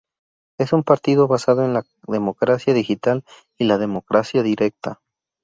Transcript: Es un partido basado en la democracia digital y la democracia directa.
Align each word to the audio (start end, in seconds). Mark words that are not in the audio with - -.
Es 0.57 0.73
un 0.73 0.81
partido 0.81 1.27
basado 1.27 1.63
en 1.63 1.75
la 1.75 1.83
democracia 2.07 2.73
digital 2.73 3.23
y 3.59 3.65
la 3.65 3.77
democracia 3.77 4.41
directa. 4.41 4.99